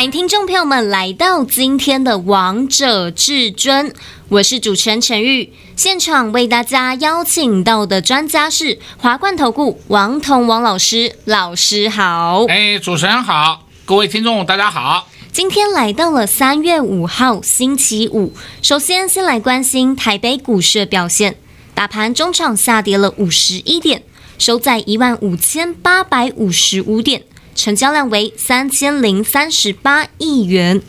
[0.00, 3.90] 欢迎听众朋友们来到今天的《王者至尊》，
[4.30, 5.52] 我是主持人陈玉。
[5.76, 12.46] 现场为大家邀请到的专家是华冠投顾王彤王老师，老师好。
[12.48, 15.06] 哎，主持人好，各位听众大家好。
[15.32, 18.32] 今天来到了三月五号星期五，
[18.62, 21.36] 首先先来关心台北股市的表现，
[21.74, 24.02] 大盘中场下跌了五十一点，
[24.38, 27.24] 收在一万五千八百五十五点。
[27.54, 30.80] 成交量为三千零三十八亿元，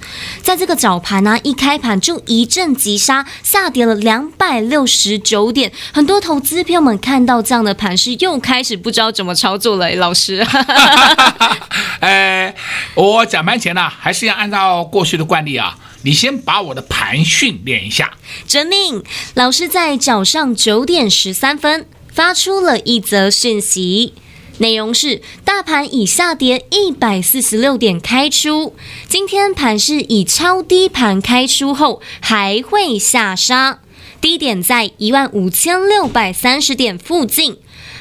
[0.42, 5.72] 在这个早盘呢、啊，一开盘就一阵急杀，下跌了两百六十九点。
[5.92, 9.90] 很多投资朋友们看到这样的盘势，又开始不知道怎么操作了。
[9.96, 10.46] 老师，
[12.00, 12.56] 哎，
[12.96, 18.14] 我讲盘前呢，还是要按照过去的惯例啊，你先把我的盘训练一下。
[18.48, 24.14] 遵命，老师在早上九点十三分发出了一则讯息。
[24.62, 28.76] 内容是：大盘以下跌一百四十六点开出，
[29.10, 33.80] 今天盘是以超低盘开出后还会下杀，
[34.22, 37.58] 低点在一万五千六百三十点附近，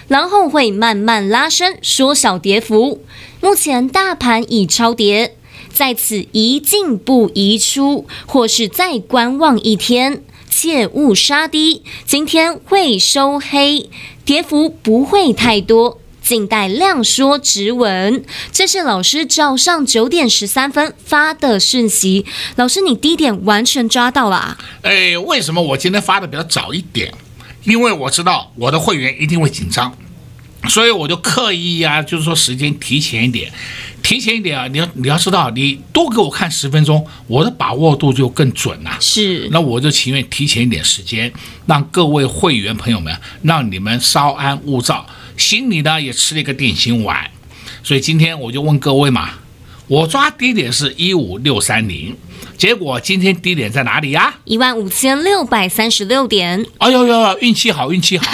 [0.07, 3.03] 然后会慢慢拉升，缩小跌幅。
[3.41, 5.37] 目前大盘已超跌，
[5.73, 11.83] 在此宜进不宜出，或是再观望一天，切勿杀低。
[12.05, 13.89] 今天会收黑，
[14.27, 16.00] 跌幅不会太多。
[16.31, 22.25] 静待量缩止稳，这是老师早上九点十三分发的讯息。
[22.55, 24.57] 老师，你低点完全抓到了。
[24.83, 27.13] 哎，为什么我今天发的比较早一点？
[27.65, 29.93] 因为我知道我的会员一定会紧张，
[30.69, 33.53] 所以我就刻意呀、啊，就是说时间提前一点，
[34.01, 34.69] 提前一点啊。
[34.69, 38.97] 你要你要知道，你多给我看十分钟，我的把握度就更准了。
[39.01, 41.33] 是，那我就情愿提前一点时间，
[41.67, 45.05] 让各位会员朋友们，让你们稍安勿躁。
[45.41, 47.29] 心里呢也吃了一个定心丸，
[47.83, 49.31] 所以今天我就问各位嘛，
[49.89, 52.15] 我抓低点是一五六三零，
[52.59, 54.35] 结果今天低点在哪里呀？
[54.45, 56.65] 一万五千六百三十六点。
[56.79, 58.31] 哎呦呦，运气好，运气好。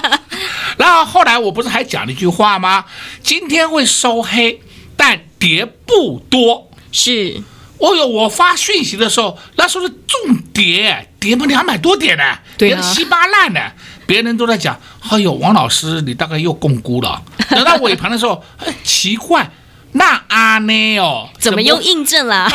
[0.78, 2.86] 然后后来我不是还讲了一句话吗？
[3.22, 4.60] 今天会收黑，
[4.96, 6.70] 但跌不多。
[6.90, 7.42] 是。
[7.78, 12.24] 哦哟，我发讯息的时候，那时候是重跌，跌了两百多点呢，
[12.56, 13.60] 跌得稀巴烂呢。
[14.08, 14.80] 别人都在讲，
[15.10, 17.22] 哎呦，王老师，你大概又共估了。
[17.50, 19.50] 等到尾盘的时候，哎，奇怪，
[19.92, 22.50] 那阿内哦，怎么又印证了？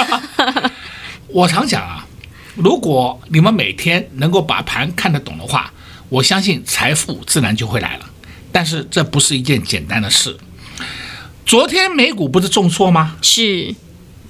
[1.29, 2.07] 我常讲啊，
[2.55, 5.71] 如果你们每天能够把盘看得懂的话，
[6.09, 8.05] 我相信财富自然就会来了。
[8.51, 10.35] 但是这不是一件简单的事。
[11.45, 13.15] 昨天美股不是重挫吗？
[13.21, 13.75] 是，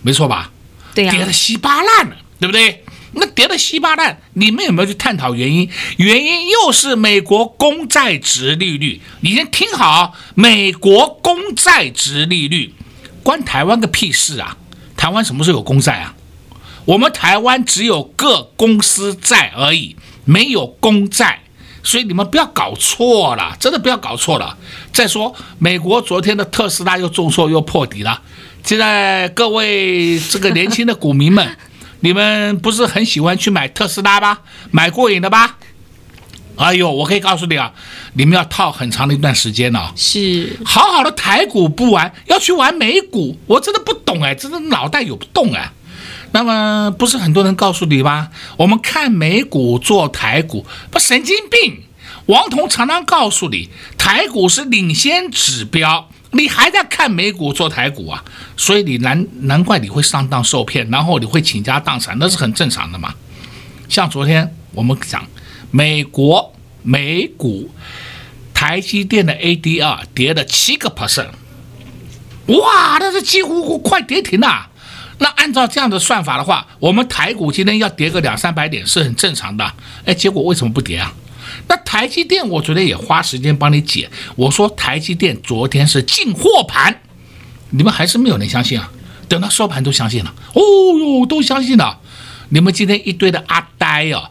[0.01, 0.51] 没错吧？
[0.93, 2.82] 对呀，跌得稀巴烂了，对不对？
[3.15, 5.69] 那跌得稀巴烂，你们有没有去探讨原因？
[5.97, 9.01] 原因又是美国公债殖利率。
[9.21, 12.73] 你先听好，美国公债殖利率
[13.21, 14.57] 关台湾个屁事啊！
[14.97, 16.15] 台湾什么时候有公债啊？
[16.85, 21.41] 我们台湾只有个公司债而已，没有公债。
[21.83, 24.57] 所以你们不要搞错了，真的不要搞错了。
[24.91, 28.21] 再说，美国昨天的特斯拉又重挫又破底了。
[28.63, 31.55] 现在各位这个年轻的股民们。
[32.03, 34.41] 你们不是很喜欢去买特斯拉吧？
[34.71, 35.57] 买过瘾的吧？
[36.57, 37.71] 哎呦，我可以告诉你啊，
[38.15, 39.93] 你们要套很长的一段时间呢、哦。
[39.95, 45.71] 是，好好的台股不玩，要去玩美股，我真的不懂哎，真的脑袋有洞哎。
[46.33, 48.27] 那么不是很多人告诉你吗？
[48.57, 51.83] 我们看美股做台股，不神经病？
[52.25, 56.09] 王彤常常告诉你，台股是领先指标。
[56.33, 58.23] 你还在看美股做台股啊？
[58.57, 63.13] 所以你难难怪你会上当受骗，然后你会倾家荡产，那是很正常的嘛。
[63.87, 65.25] 像昨天我们讲
[65.71, 67.69] 美国美股
[68.53, 71.29] 台积电的 ADR 跌了七个 percent，
[72.47, 74.69] 哇，那是几乎快跌停了。
[75.19, 79.73] 那按照这样的算法的话，我们台股今天要跌个两三百点是很正常的。
[80.05, 81.13] 哎，结果为什么不跌啊？
[81.67, 84.09] 那台积电，我昨天也花时间帮你解。
[84.35, 87.01] 我说台积电昨天是进货盘，
[87.69, 88.91] 你们还是没有人相信啊？
[89.29, 90.33] 等到收盘都相信了。
[90.53, 90.61] 哦
[90.99, 91.99] 哟，都相信了。
[92.49, 94.29] 你们今天一堆的阿呆啊，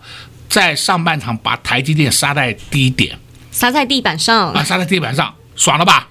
[0.49, 3.19] 在上半场把台积电杀在低点，
[3.51, 6.09] 杀在地板上啊，杀在地板上，爽了吧？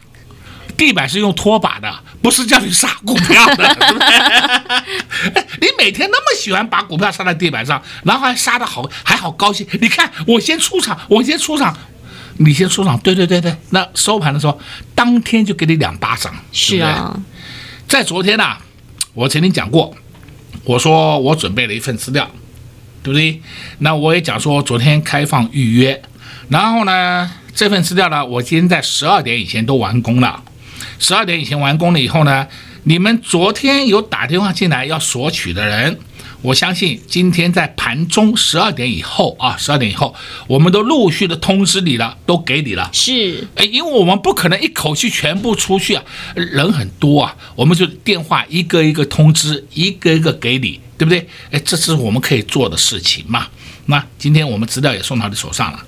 [0.81, 1.93] 地板是用拖把的，
[2.23, 5.43] 不是叫你杀股票的， 对不对？
[5.61, 9.67] 你每天那么喜欢把股票杀在地板上，然后还杀的好，还好高兴。
[9.79, 11.77] 你看，我先出场，我先出场，
[12.37, 13.55] 你先出场，对对对对。
[13.69, 14.59] 那收盘的时候，
[14.95, 17.15] 当天就给你两巴掌，是啊。
[17.87, 18.59] 在昨天呢、啊，
[19.13, 19.95] 我曾经讲过，
[20.63, 22.27] 我说我准备了一份资料，
[23.03, 23.39] 对不对？
[23.77, 26.01] 那我也讲说，昨天开放预约，
[26.49, 30.41] 然后呢，这份资料呢，我今天在十二点以前都完工了。
[31.01, 32.47] 十二点以前完工了以后呢，
[32.83, 35.97] 你们昨天有打电话进来要索取的人，
[36.43, 40.13] 我相信今天在盘中十二点以后啊，十二点以后，
[40.45, 42.87] 我们都陆续的通知你了，都给你了。
[42.93, 46.03] 是，哎，因为我们不可能一口气全部出去啊，
[46.35, 51.27] 人很多啊，我们就电话一个一个通知，一个一个给你，对不对？
[51.49, 53.47] 哎，这是我们可以做的事情嘛。
[53.87, 55.83] 那今天我们资料也送到你手上了，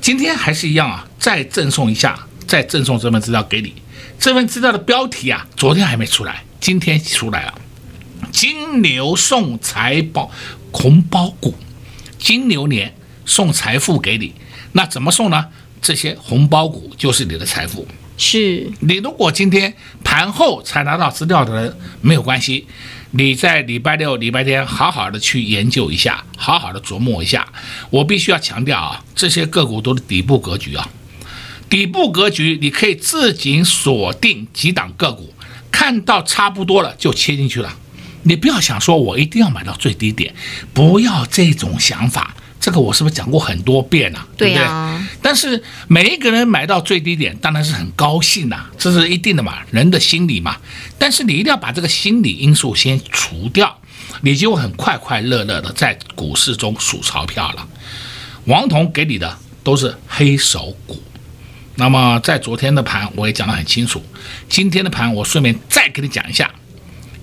[0.00, 2.16] 今天还是一样啊，再赠送一下，
[2.46, 3.74] 再赠送这份资料给你。
[4.24, 7.60] 这份资料的标题啊，昨天还没出来，今天出来了。
[8.32, 10.30] 金牛送财宝
[10.72, 11.54] 红包股，
[12.18, 14.32] 金牛年送财富给你，
[14.72, 15.48] 那怎么送呢？
[15.82, 17.86] 这些红包股就是你的财富。
[18.16, 22.66] 是你如果今天盘后才拿到资料的人没有关系，
[23.10, 27.46] 你在礼拜六、礼拜天好好的去研究一下，好好的琢磨一下。
[27.90, 30.88] 我必须要强调啊，这些个股都是底部格局啊。
[31.68, 35.34] 底部格局，你可以自己锁定几档个股，
[35.70, 37.76] 看到差不多了就切进去了。
[38.22, 40.34] 你不要想说我一定要买到最低点，
[40.72, 42.34] 不要这种想法。
[42.60, 44.26] 这个我是不是讲过很多遍了？
[44.38, 44.66] 对不对？
[45.20, 50.56] 但是每一个人买到最低点，当然是很高兴呐，这是一定的嘛，人的心理嘛。
[50.98, 53.78] 但是你一定要把这个心理因素先除掉，
[54.22, 57.68] 你就会很快快乐乐的在股市中数钞票了。
[58.46, 61.02] 王彤给你的都是黑手股。
[61.76, 64.02] 那么在昨天的盘我也讲得很清楚，
[64.48, 66.50] 今天的盘我顺便再给你讲一下，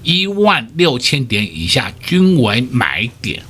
[0.04, 3.42] 一万六千点以下均为买点，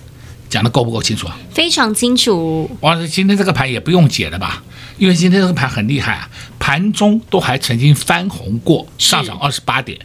[0.50, 1.38] 讲得够不够清楚啊？
[1.54, 2.70] 非常清楚。
[2.82, 4.64] 哇，今天这个盘也不用解了吧？
[4.98, 9.98] 因为今天这个盘很厉害啊，盘中都还曾经翻红过，上涨二十八点，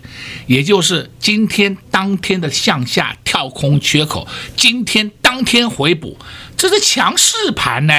[0.46, 4.26] 也就是今天当天的向下跳空缺口，
[4.56, 6.16] 今天当天回补，
[6.56, 7.94] 这是强势盘呢。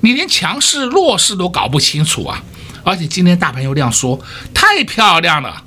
[0.00, 2.42] 你连强势弱势都搞不清楚啊！
[2.82, 4.18] 而且今天大盘又量缩，
[4.54, 5.64] 太漂亮了。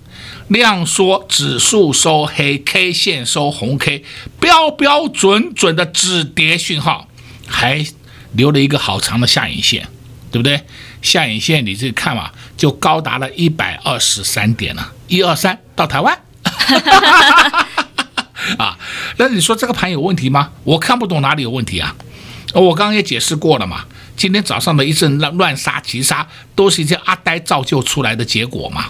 [0.49, 4.03] 量缩，指数收黑，K 线收红 K，
[4.39, 7.07] 标标准准的止跌讯号，
[7.47, 7.85] 还
[8.33, 9.87] 留了一个好长的下影线，
[10.31, 10.61] 对不对？
[11.01, 16.19] 下影线你自己看嘛，就高达了一百二十三点了，一二三到台湾。
[18.57, 18.77] 啊，
[19.17, 20.51] 那你说这个盘有问题吗？
[20.65, 21.95] 我看不懂哪里有问题啊！
[22.53, 23.85] 我刚刚也解释过了嘛。
[24.15, 28.85] 今天早上的一阵乱乱杀急杀，都是一些阿呆造就出来的结果嘛。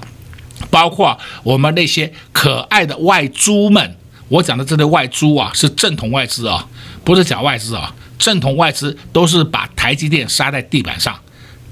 [0.69, 3.97] 包括我们那些可爱的外猪们，
[4.29, 6.67] 我讲的这类外猪啊，是正统外资啊，
[7.03, 7.93] 不是假外资啊。
[8.19, 11.19] 正统外资都是把台积电杀在地板上，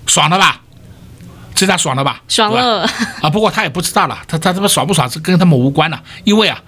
[0.06, 0.62] 爽了吧？
[1.54, 2.21] 这下爽了吧？
[2.27, 2.89] 爽了
[3.21, 3.30] 啊！
[3.30, 6.62] 不过他也不知道了，他他他妈爽不爽是跟他们无关了，因为啊，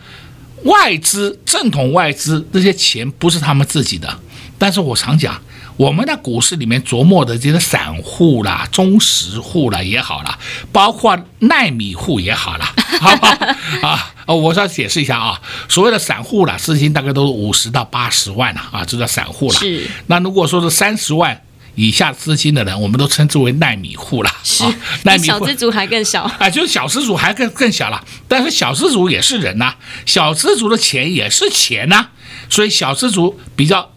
[0.64, 4.20] 外资正统外资那些钱不是他们自己的，
[4.58, 5.42] 但是我常讲。
[5.76, 10.38] 我们的股市里面琢磨的这些散户啦、中实户啦也好啦，
[10.72, 13.34] 包括奈米户也好啦， 好不好
[13.82, 14.14] 啊？
[14.28, 19.60] 我要解释一下啊，所谓的散户啦，资金大概都是五十到八十万啦，啊，这叫散户啦。
[19.60, 19.90] 是。
[20.08, 21.42] 那如果说是三十万
[21.76, 24.32] 以下资金的人，我们都称之为奈米户啦。
[24.44, 24.64] 是。
[25.04, 25.26] 奈米户。
[25.26, 26.22] 小资族还更小。
[26.40, 28.04] 啊，就是小资族还更更小了。
[28.28, 29.74] 但是小资族也是人呐，
[30.06, 32.10] 小资族的钱也是钱呐，
[32.48, 33.90] 所以小资族比较。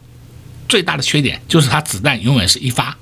[0.69, 2.97] 最大的缺点就是它子弹永远是一发，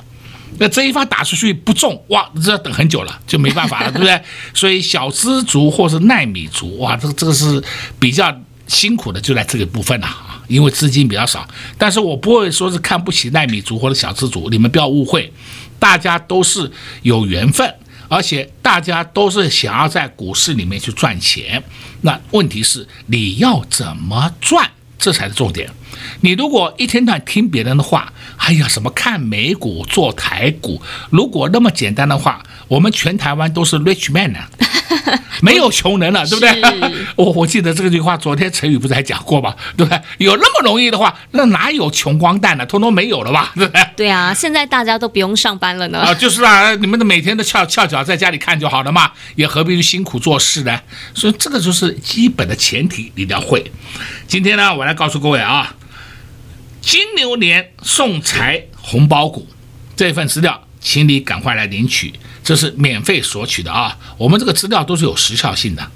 [0.59, 4.21] 那这一发打出去不中，哇，这要等很久了，就没办法了，对不对？
[4.55, 7.63] 所以小资族或是耐米族，哇，这个这个是
[7.99, 8.35] 比较
[8.67, 11.47] 辛苦的，就在这个部分了啊，因为资金比较少。
[11.77, 15.33] 但是我不会说是看不起奈米族或者小资族，你们不要误会，
[15.79, 16.71] 大家都是
[17.03, 17.75] 有缘分，
[18.09, 21.63] 而且大家都是想要在股市里面去赚钱。
[22.03, 24.71] 那问题是你要怎么赚？
[24.97, 25.69] 这才是重点。
[26.21, 34.39] 你如果一天到晚听别人的话，哎呀，什么看美股做台股，如果那么简单的话，我们全台湾都是 rich man 呢，
[35.43, 37.03] 没有穷人了，对不对？
[37.17, 39.55] 我 我记得这句话，昨天陈宇不是还讲过吗？
[39.77, 40.01] 对不对？
[40.19, 42.65] 有那么容易的话，那哪有穷光蛋呢？
[42.67, 43.53] 通通没有了吧？
[43.57, 43.87] 对不对？
[43.97, 46.01] 对啊，现在大家都不用上班了呢。
[46.01, 50.81] 啊，就是啊，你们的每天都翘翘脚在家里看就好了嘛，也何必去辛苦做事呢？
[51.15, 53.71] 所以这个就是基本的前提，你一定要会。
[54.27, 55.75] 今天呢，我来告诉各位啊，
[56.85, 59.49] 金牛年送财红包股
[59.97, 62.13] 这份资料，请你赶快来领取，
[62.45, 63.99] 这是免费索取的啊！
[64.19, 65.91] 我们这个资料都是有时效性的。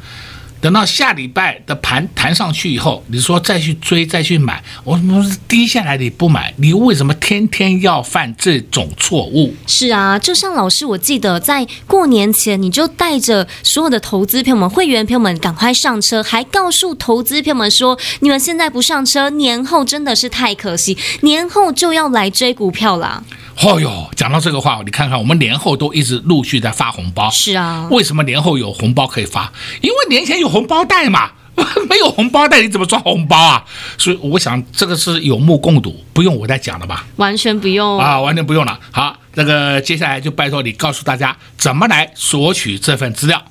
[0.60, 9.54] 等到下礼拜的盘弹上去以后，你说再去追再去买，我们低下来你不买，你为什么天天要犯这种错误？
[9.66, 23.22] 是啊，就像老师，我记得在过年前你就带着所有的投资朋友们、会员朋友们赶快上车，还告诉投资朋友们说，你们现在不上车，年后真的是太可惜，年后就要来追股票啦。
[23.60, 27.28] 哦哟，讲到这个话，你看看我们年后都一直陆续在发红包。
[27.30, 29.52] 是啊，为什么年后有红包可以发？
[29.80, 31.30] 因为年前有红包袋嘛，
[31.88, 33.64] 没有红包袋你怎么装红包啊？
[33.98, 37.06] 所以我想这个是有目共睹，不用我再讲了吧？
[37.16, 38.78] 完全不用啊，完全不用了。
[38.90, 43.42] 好，那个接下来就拜托你告诉大家怎么来索取这份资料。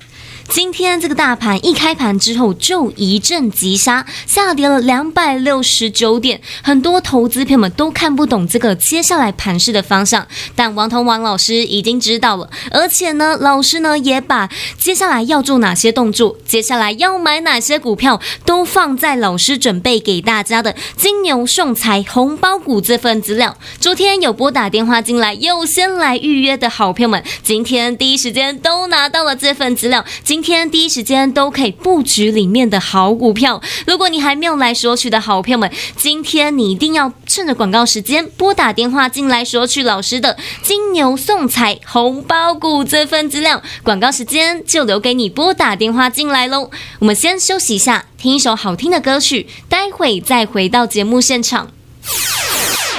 [0.48, 10.26] 今天这个大盘一开盘之后就一阵急杀，下跌了两百六十九点，很多投资朋友们都看不懂这个接下来盘势的方向，
[10.56, 23.56] 但王彤王老师已经知道了，而且呢，老师呢也把接下来要做哪些动作，接下来要买哪些股票，都放在老师准备给大家的金牛送财红包股这份资料。
[23.78, 30.02] 昨天有拨打电话进来，有先来预约的好朋友们，今天第一时间都拿到了这份资料。
[30.24, 33.60] 今今天第一时间都可以布局里面的好股票。
[33.88, 43.60] 如果你还没有来索取的好朋友们，今天你一定要趁着广告时间拨打电话进来索取老师的金牛送财红包股这份资料。
[43.82, 46.70] 广告时间就留给你拨打电话进来喽。
[47.00, 51.72] 我们先休息一下，听一首好听的歌曲，待会再回到节目现场。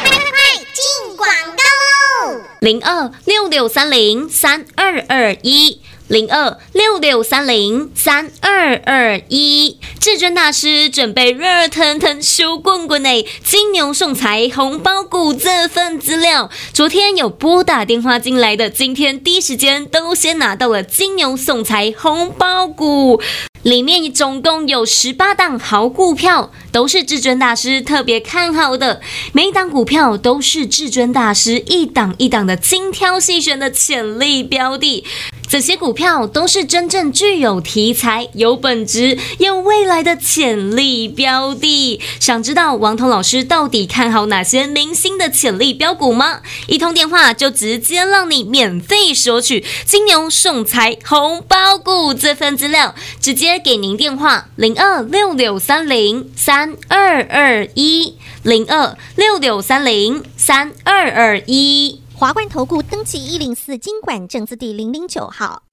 [0.03, 0.29] 快快快，
[0.73, 2.41] 进广告喽！
[2.59, 5.79] 零二六六三零三二二一。
[6.09, 23.21] 零二六六三零三二二一，至尊大师准备热腾腾、烧滚滚的金牛送财红包股这份资料，昨天有拨打电话进来的，今天第一时间都先拿到了金牛送财红包股。
[23.61, 29.01] 里面总共有十八档好股票，都是至尊大师特别看好的，
[29.33, 35.03] 每一档股票都是至尊大师一档一档的精挑细选的潜力标的。
[35.49, 41.99] 这些股票都是真正具有题材、有本质、有未来的潜力标的。
[42.19, 46.41] 想知道王彤老师到底看好哪些明星的潜力标股吗？
[46.67, 62.01] 一通电话就直接让你免费索取金牛送财红包股这份资料，直接给您电话零二六六三零三二二一零二六六三零三二二一。
[62.19, 65.63] 华冠投顾登记一零四经管证字第零零九号，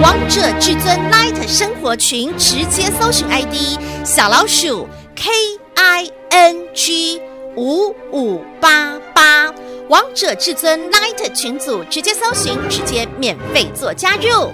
[0.00, 5.32] 王者至尊 Light 生活群直接搜寻 ID 小老鼠 K
[5.74, 7.20] I N G
[7.56, 9.52] 五五八八，
[9.88, 14.52] 王者至尊 Light 群组直接搜寻，直接免费做加入。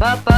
[0.00, 0.29] Папа.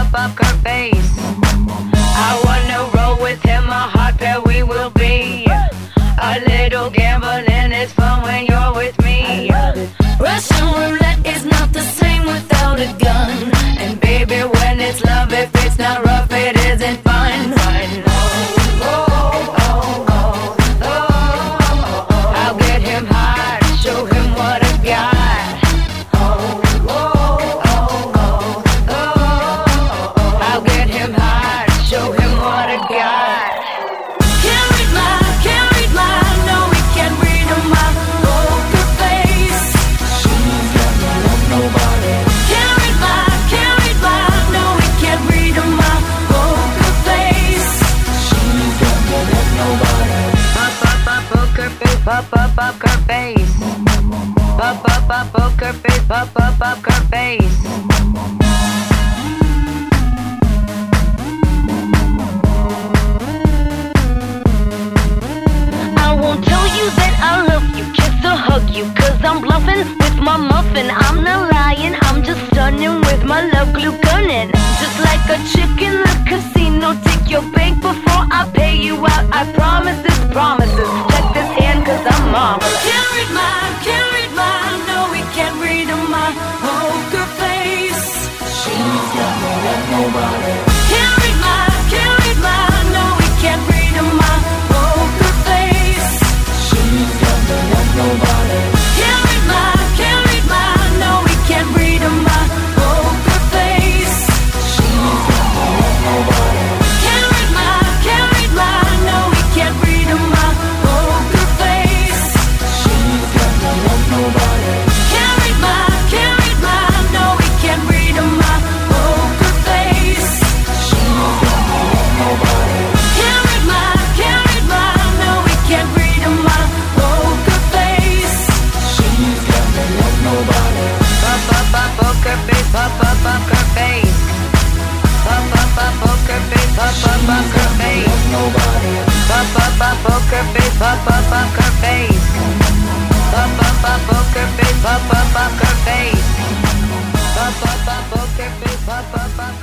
[57.13, 57.62] space.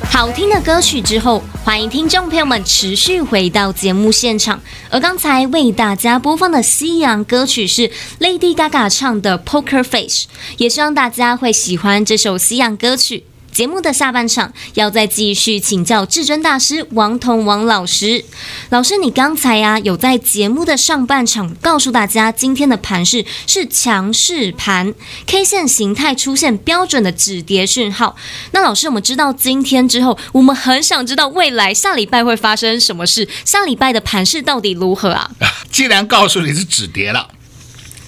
[0.03, 4.59] 好听的歌曲之后，欢迎听众朋友们持续回到节目现场。
[4.89, 7.89] 而刚才为大家播放的西洋歌曲是
[8.19, 10.25] Lady Gaga 唱的《Poker Face》，
[10.57, 13.23] 也希望大家会喜欢这首西洋歌曲。
[13.59, 18.23] 节目的下半场要再继续请教至尊大师王彤王老师。
[18.69, 24.93] 老师，你刚才啊有在节目的上半场告诉大家，今天的盘势是强势盘
[25.27, 28.15] ，K 线形态出现标准的止跌讯号。
[28.51, 35.29] 那老师，我们知道今天之后，我们很想知道未来下礼拜会发生什么事，下礼拜的盘势到底如何啊？
[35.69, 37.27] 既然告诉你是止跌了，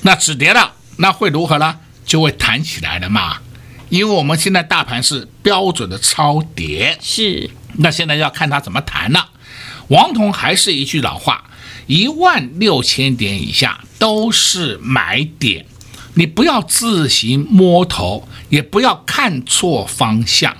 [0.03, 1.75] 那止跌了，那会如何呢？
[2.05, 3.39] 就会弹起来了嘛。
[3.91, 7.49] 因为我们现在大盘是标准的超跌，是。
[7.73, 9.29] 那现在要看它怎么谈了。
[9.89, 11.43] 王彤还是一句老话，
[11.87, 15.65] 一万六千点以下都是买点，
[16.13, 20.55] 你不要自行摸头，也不要看错方向。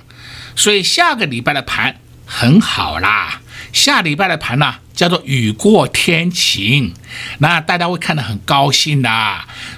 [0.54, 3.40] 所以下个礼拜的盘很好啦，
[3.72, 4.74] 下礼拜的盘呢？
[4.94, 6.92] 叫做雨过天晴，
[7.38, 9.08] 那大家会看得很高兴的。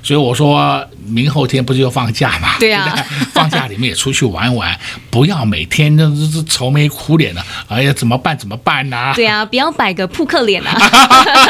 [0.02, 2.58] 所以我说明后天不是又放假嘛？
[2.58, 2.94] 对啊，
[3.32, 4.78] 放假你们也出去玩玩，
[5.10, 7.44] 不要每天都是愁眉苦脸的。
[7.68, 8.36] 哎呀，怎么办？
[8.36, 9.12] 怎么办呢？
[9.14, 10.74] 对呀，不要摆个扑克脸啊。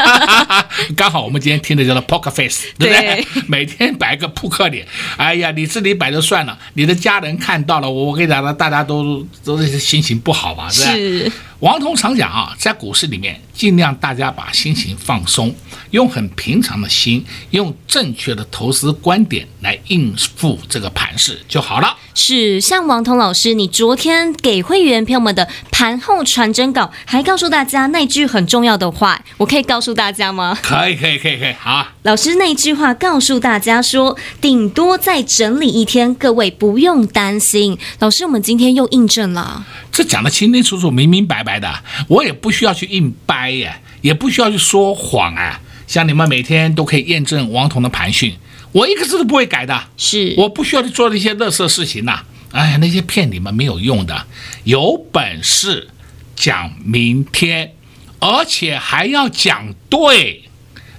[0.95, 3.01] 刚好我们今天听的叫做 Poker Face，对不对？
[3.01, 4.85] 对每天摆个扑克脸。
[5.17, 10.69] 哎呀，你自己摆就算了，你的家人看到了，我跟你讲，大家都都是心情不好吧？
[10.69, 11.31] 是。
[11.59, 15.55] 王彤常讲啊，在股市里面，尽量大家把心情放松，
[15.91, 21.95] 用很平常的心，用正确的投资观点来应付这个盘势就好了。
[22.17, 30.57] 是，像王彤老师，你昨天给会员朋友们的盘后传真稿，还告诉大家那句很重要的话，我可以告诉大家吗？
[30.63, 31.53] 可以，可以，可以，可以。
[31.59, 37.77] 好，老师那句话告诉大家说，顶多再整理一天，各位不用担心。
[37.99, 41.69] 老师，我们今天又印证了，这讲得清清楚楚、明明白白的，
[42.07, 45.59] 我也不需要去硬掰呀，也不需要去说谎啊。
[45.85, 48.33] 像你们每天都可以验证王彤的盘讯。
[48.75, 52.25] 我一个字都不会改的，是我不需要去做那些乐色事情呐、啊。
[52.51, 54.25] 哎呀，那些骗你们没有用的，
[54.65, 55.87] 有本事
[56.35, 57.73] 讲明天，
[58.19, 60.43] 而且还要讲对，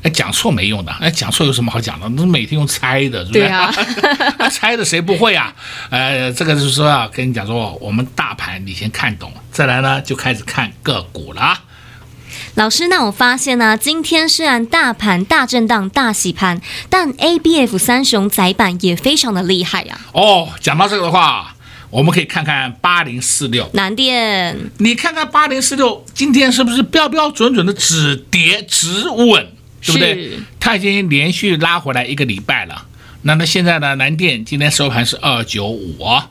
[0.03, 2.09] 哎，讲错没用的，哎，讲错有什么好讲的？
[2.17, 3.41] 那每天用猜的，是不是？
[3.41, 3.71] 对啊，
[4.51, 5.55] 猜的谁不会啊？
[5.91, 11.63] 呃，这个就是说啊，跟你讲说，我们大盘你先看懂，再来呢就开始看个股了啊。
[12.57, 20.09] 老师，那我发现呢、啊，今天虽然大盘大震荡、大洗盘，但 ABF 三雄窄板也非常的厉害呀、啊。
[20.15, 21.55] 哦，讲到这个的话，
[21.91, 29.47] 我们可以看看八零四六南电，你看看八零四六今天是不是标标准准的止跌止稳，
[29.85, 30.39] 对不对？
[30.59, 32.87] 它已经连续拉回来一个礼拜了。
[33.21, 36.31] 那么现在呢，南电今天收盘是二九五啊，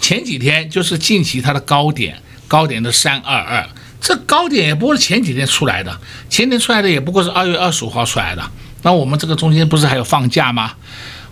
[0.00, 3.68] 前几天就是近期它的高点，高点的三二二。
[4.00, 8.50] 这高点也不过是前几天出来的，前天出来的也不过是二月二十五号出来的。
[8.82, 10.72] 那我们这个中间不是还有放假吗？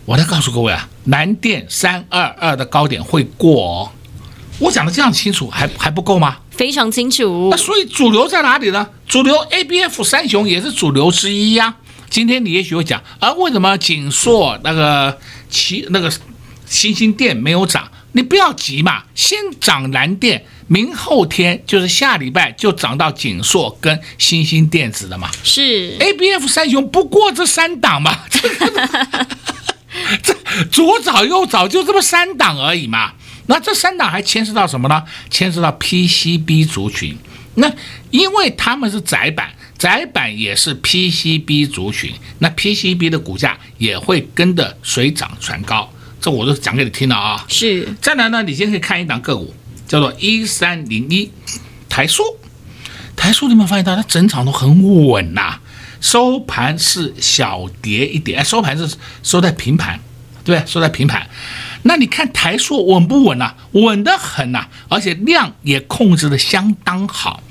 [0.05, 3.91] 我来告诉各位啊，南电三二二的高点会过哦。
[4.59, 6.39] 我讲的这样清楚，还还不够吗？
[6.51, 7.49] 非常清楚。
[7.51, 8.89] 那所以主流在哪里呢？
[9.07, 11.77] 主流 ABF 三雄也是主流之一呀、啊。
[12.09, 15.19] 今天你也许会讲啊，为什么锦硕那个
[15.51, 16.11] 其那个
[16.67, 17.91] 星星电没有涨？
[18.13, 25.31] 你不要急嘛，先涨蓝电，明后天就是下礼拜就涨到景硕跟新兴电子的嘛。
[25.45, 28.21] 是 A B F 三雄不过这三档嘛，
[30.23, 30.35] 这
[30.71, 33.13] 左找右找就这么三档而已嘛。
[33.47, 35.05] 那这三档还牵涉到什么呢？
[35.31, 37.17] 牵涉到 P C B 族群。
[37.55, 37.73] 那
[38.11, 45.91] 因为他们是窄板，窄板也是 P C B 族群，那 P C B 的股价也会跟着水涨船高。
[46.21, 47.45] 这我都讲给你听了啊。
[47.49, 47.89] 是。
[48.03, 49.55] 再来呢，你先可以看一档个股，
[49.87, 51.31] 叫做一三零一
[51.89, 52.23] 台塑。
[53.17, 55.59] 台塑你有没有发现到它整场都很稳呐、
[56.01, 59.99] 收盘是小跌一点，哎，收盘是收在平盘，
[60.45, 61.27] 对，收在平盘。
[61.85, 67.43] 那你看台塑稳不稳呐、稳得很呐、而且量也控制得相当好。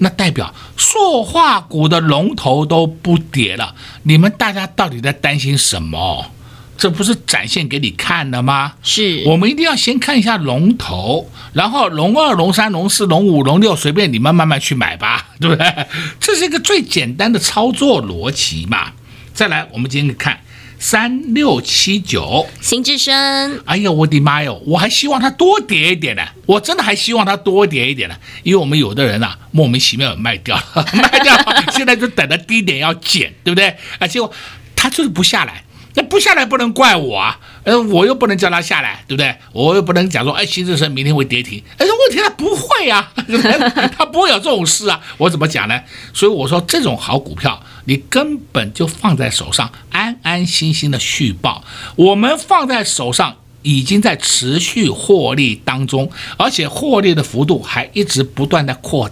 [0.00, 6.30] 那代表塑化股的龙头都不跌了，你们大家到底在担心什么？
[6.78, 8.74] 这不是展现给你看的吗？
[8.84, 15.86] 是我们一定要先看一下龙头，然后龙二、龙三、龙四、龙五、龙六，随便你们慢慢去买吧， 对不对？
[16.20, 18.92] 这是一个最简单的操作逻辑嘛。
[19.34, 20.40] 再来，我们今天看
[20.78, 23.60] 三六七九邢志升。
[23.64, 24.62] 哎呀，我的妈哟！
[24.64, 28.14] 我还希望它多跌一点呢，我真的还希望它多跌一点呢，
[28.44, 33.76] 因为我们有的人啊，莫名其妙卖掉了， 卖掉了，现在就等着低点要减，对不对？
[33.98, 34.32] 啊，结果
[34.76, 35.64] 它就是不下来。
[35.94, 39.34] 那不下来不能怪我啊，呃，我又不能叫他下来，对不对？
[39.52, 43.12] 我又不能讲说，哎，新日升明天会跌停，哎，问题他不会啊，
[43.96, 45.80] 他不会有这种事啊，我怎么讲呢？
[46.14, 51.64] 所以我说这种好股票，你根本就放在手上，安安心心的续报。
[51.96, 59.10] 我们放在手上，已经在持续获利当中，而且获利的幅度还一直不断的扩。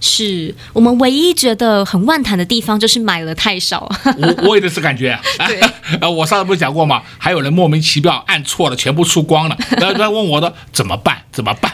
[0.00, 3.90] 是我们唯一觉得很万谈的地方，就是买了太少。
[4.16, 5.60] 我我也是感觉、啊， 对，
[6.00, 7.02] 呃，我上次不是讲过吗？
[7.18, 9.56] 还有人莫名其妙按错了，全部出光了。
[9.78, 11.24] 然后他问我的怎么办？
[11.32, 11.72] 怎么办？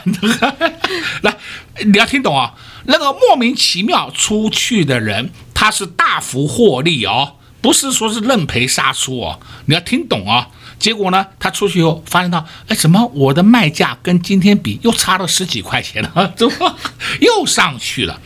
[1.22, 1.36] 来，
[1.84, 9.38] 你要听懂啊，那个莫名其妙出去的人，他是大幅获利哦，不是说是认赔杀出哦。
[9.66, 10.48] 你要听懂啊。
[10.78, 16.32] 结果呢，他出去以后发现到，哎，怎么我的卖价跟今天比又差了十几块钱了？
[16.36, 16.76] 怎么
[17.20, 18.20] 又上去了？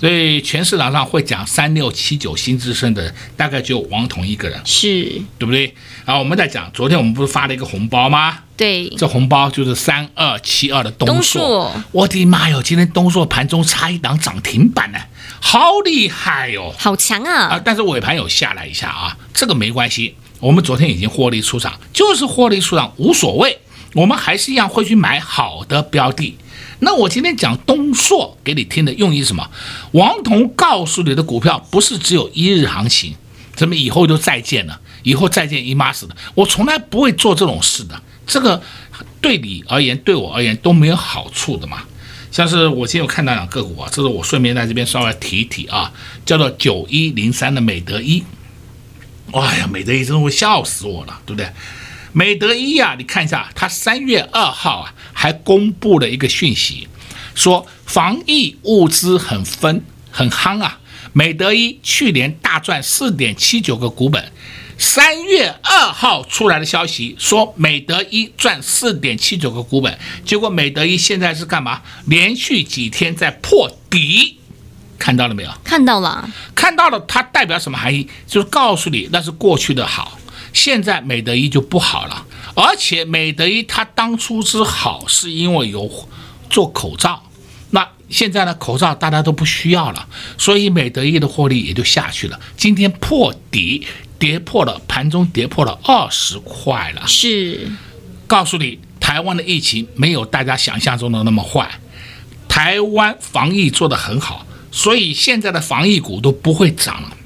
[0.00, 5.74] 所以全市场上会讲三六七九新至升的，大概就王彤一个人，是对不对？
[6.04, 8.38] 好，我们在讲，昨天我们不是发了一个红包吗？
[8.56, 11.72] 对，这红包就是三二七二的东东硕。
[11.90, 15.00] 我的妈哟，今天东硕盘中差一档涨停板呢，
[15.40, 17.48] 好厉害哟、哦，好强啊！
[17.48, 20.14] 啊，但是尾盘有下来一下啊，这个没关系。
[20.40, 23.58] 我们昨天已经获利出场，就是获利出场无所谓，
[23.94, 26.36] 我们还是一样会去买好的标的。
[26.80, 29.50] 那我今天讲东硕给你听的用意是什么？
[29.92, 33.14] 王彤告诉你的股票不是只有一日行情，
[33.56, 34.80] 怎么以后就再见了？
[35.02, 38.00] 以后再见姨妈死的，我从来不会做这种事的。
[38.26, 38.62] 这个
[39.20, 41.82] 对你而言，对我而言都没有好处的嘛。
[42.30, 45.92] 像是我今天有看到两个股啊，这是我顺便在这边稍微提一提啊，
[46.24, 48.22] 叫做九一零三的美德一。
[49.32, 51.50] 哎呀，美德一真的会笑死我了，对不对？
[52.12, 56.88] 美德一啊，你看一下，他三月二号啊还公布了一个讯息，
[57.34, 60.80] 说防疫物资很分很夯啊。
[61.12, 64.32] 美德一去年大赚四点七九个股本，
[64.78, 71.82] 三月二号出来的消息说美德一赚四点七九个股本，结果美德一现在是干嘛？
[72.06, 74.37] 连续几天在破底。
[74.98, 75.50] 看到了没有？
[75.62, 76.98] 看到了，看到了。
[77.06, 78.08] 它代表什么含义？
[78.26, 80.18] 就是告诉你那是过去的好，
[80.52, 82.26] 现在美德一就不好了。
[82.54, 85.88] 而且美德一它当初之好是因为有
[86.50, 87.22] 做口罩，
[87.70, 92.40] 那现在呢，口罩大家都不需要了，所以美德一的获利也就下去了。
[92.56, 93.86] 今天破底，
[94.18, 97.06] 跌破了盘中跌破了二十块了。
[97.06, 97.70] 是，
[98.26, 101.78] 告诉你，台湾的疫情没有大家想象中的那么坏，
[102.48, 104.44] 台湾防疫做得很好。
[104.78, 107.16] 所以现在的防疫股都不会涨了，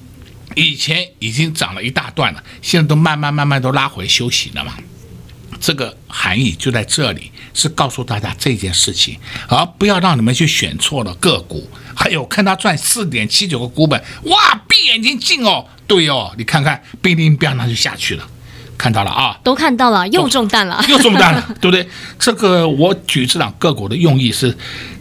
[0.55, 4.73] 以前已经涨了一大段了，现在都慢慢慢慢都拉回休息了嘛。
[5.61, 11.69] 这个含义就在这里，是告诉大家这件事情，而不要让你们去选错了个股。
[11.95, 18.27] 还有看他赚四点七九个股本，哇，闭眼睛进哦，对哦，你看看，叮叮当当就下去了。
[18.83, 21.89] 看到了啊，都看到了，又中弹了， 又中弹了， 对不对？
[22.19, 24.53] 这个我举这两个股的用意是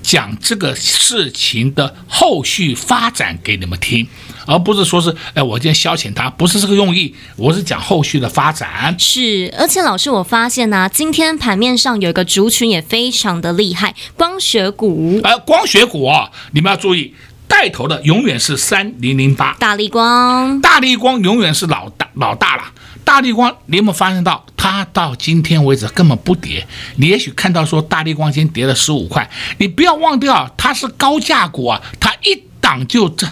[0.04, 4.08] 讲这个事情的后续发展给你们听，
[4.46, 8.96] 而不是说是哎，我今天消遣它，不是这个用意，我是讲后续的发展。
[9.00, 15.20] 是，而且老师，我发现呢、啊，今天盘面上有一个族群也非常的厉害，光学股。
[15.24, 17.16] 呃，光学股啊，你们要注意。
[17.48, 22.64] 带头的永远是三零零八，大力光，大力光永远是老大老大了。
[23.04, 26.66] 大立光，你有没有发现到它到今天为止根本不跌？
[26.96, 33.28] 你也许看到说大立光今天跌了十五块，你不要忘掉它是高价股啊，它一档就这。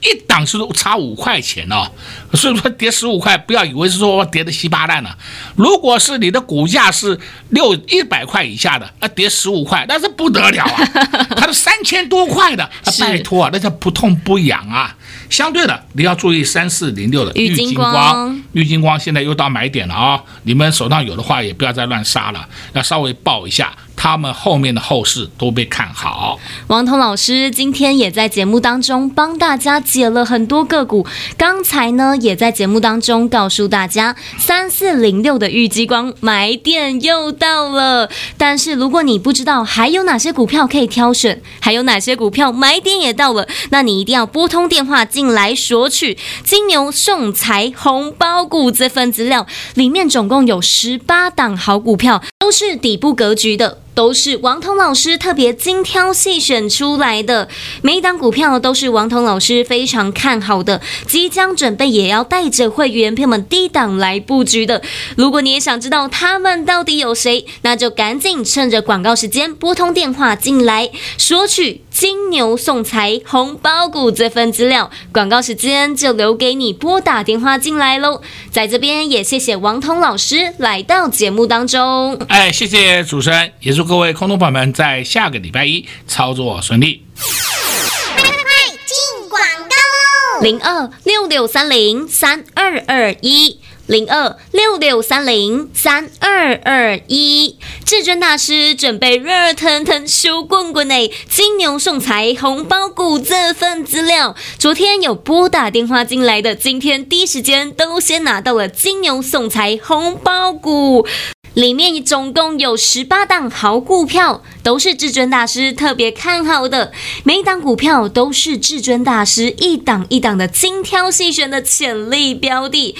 [0.00, 1.88] 一档是差五块钱哦，
[2.34, 5.16] 所以说跌十五块，不要以为是说跌的稀巴烂了。
[5.54, 7.18] 如果是你的股价是
[7.50, 10.84] 六一百块以下的，啊，跌十五块，那是不得了啊！
[11.36, 14.96] 它是三千多块的，啊，拜托啊，那叫不痛不痒啊。
[15.30, 20.22] 相对的，你要注意三四零六的玉金光，玉金光现在又到买点了啊！
[20.44, 23.72] 你们手上有的话，也不要再乱杀了，要稍微抱一下。
[24.00, 26.38] 他们后面的后市都被看好。
[26.68, 31.04] 王彤老师今天也在节目当中帮大家解了很多个股。
[31.36, 38.08] 刚才呢，也在节目当中告诉大家，三四零六的玉激光买点又到了。
[38.36, 53.78] 但是如果你不知道还有哪些股票可以挑选，还有哪些股票买点也到了，那你一定要拨通电话进来索取金牛送财红包股这份资料，里面总共有十八档好股票，都是底部格局的。
[53.98, 57.48] 都是王彤老师特别精挑细选出来的，
[57.82, 64.80] 每一档股票都是王彤老师非常看好的，即将准备也要带着会员朋友们低档来布局的。
[65.16, 74.88] 如果你也想知道他们到底有谁，那就赶紧趁着广告时间拨通电话进来索取金牛送财红包股这份资料。
[75.12, 78.22] 广告时间就留给你拨打电话进来喽。
[78.52, 82.16] 在这边也谢谢王彤老师来到节目当中。
[82.28, 83.84] 哎，谢谢主持人，也祝。
[83.84, 87.04] 各位空头朋友们，在下个礼拜一操作顺利。
[87.16, 88.42] 快快快
[88.86, 90.42] 进广告喽！
[90.42, 93.58] 零二六六三零三二二一，
[93.88, 97.56] 零二六六三零三二二一。
[97.86, 111.06] 至尊大师准备热腾腾收棍棍诶，金牛送财红包股这份资料，昨天有拨打电话进来的，今天第一时间都先拿到了金牛送财红包股。
[111.54, 116.92] 里面总共有十八档好股票，都是至尊大师特别看好的。
[117.24, 122.94] 每一档股票都是至尊大师一档一档的精挑细选的潜力标的。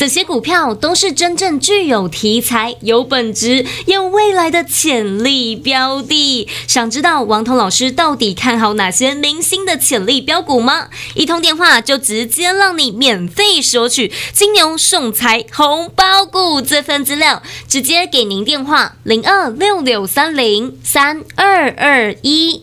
[0.00, 6.48] 这些股票都是真正具有题材、有本质、有未来的潜力标的。
[6.66, 10.88] 想知道王彤老师到底看好哪些明星的潜力标股吗？
[11.12, 22.62] 一通电话就直接让你免费索取金牛送财红包股这份资料，直接给您电话零二六六三零三二二一。